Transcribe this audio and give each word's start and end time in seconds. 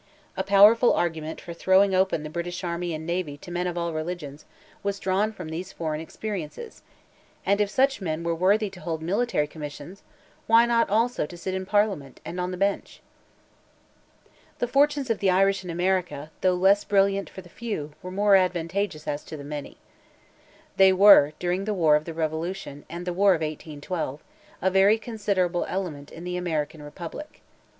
A 0.35 0.41
powerful 0.43 0.93
argument 0.93 1.39
for 1.39 1.53
throwing 1.53 1.93
open 1.93 2.23
the 2.23 2.29
British 2.31 2.63
army 2.63 2.91
and 2.95 3.05
navy 3.05 3.37
to 3.37 3.51
men 3.51 3.67
of 3.67 3.77
all 3.77 3.93
religions, 3.93 4.45
was 4.81 4.97
drawn 4.97 5.31
from 5.31 5.49
these 5.49 5.71
foreign 5.71 6.01
experiences; 6.01 6.81
and, 7.45 7.61
if 7.61 7.69
such 7.69 8.01
men 8.01 8.23
were 8.23 8.33
worthy 8.33 8.67
to 8.71 8.79
hold 8.79 9.03
military 9.03 9.45
commissions, 9.45 10.01
why 10.47 10.65
not 10.65 10.89
also 10.89 11.27
to 11.27 11.37
sit 11.37 11.53
in 11.53 11.67
Parliament, 11.67 12.19
and 12.25 12.39
on 12.39 12.49
the 12.49 12.57
Bench? 12.57 12.99
The 14.57 14.67
fortunes 14.67 15.11
of 15.11 15.19
the 15.19 15.29
Irish 15.29 15.63
in 15.63 15.69
America, 15.69 16.31
though 16.41 16.55
less 16.55 16.83
brilliant 16.83 17.29
for 17.29 17.41
the 17.43 17.47
few, 17.47 17.93
were 18.01 18.09
more 18.09 18.35
advantageous 18.35 19.07
as 19.07 19.23
to 19.25 19.37
the 19.37 19.43
many. 19.43 19.77
They 20.77 20.91
were, 20.91 21.33
during 21.37 21.65
the 21.65 21.75
war 21.75 21.95
of 21.95 22.05
the 22.05 22.13
revolution, 22.15 22.85
and 22.89 23.05
the 23.05 23.13
war 23.13 23.35
of 23.35 23.41
1812, 23.41 24.19
a 24.63 24.71
very 24.71 24.97
considerable 24.97 25.65
element 25.65 26.11
in 26.11 26.23
the 26.23 26.37
American 26.37 26.81
republic. 26.81 27.41